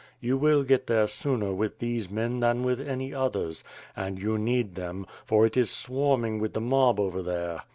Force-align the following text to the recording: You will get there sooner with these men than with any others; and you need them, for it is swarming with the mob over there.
You 0.19 0.35
will 0.35 0.63
get 0.63 0.87
there 0.87 1.07
sooner 1.07 1.53
with 1.53 1.77
these 1.77 2.09
men 2.09 2.39
than 2.39 2.63
with 2.63 2.81
any 2.81 3.13
others; 3.13 3.63
and 3.95 4.17
you 4.17 4.35
need 4.35 4.73
them, 4.73 5.05
for 5.25 5.45
it 5.45 5.55
is 5.55 5.69
swarming 5.69 6.39
with 6.39 6.53
the 6.53 6.59
mob 6.59 6.99
over 6.99 7.21
there. 7.21 7.61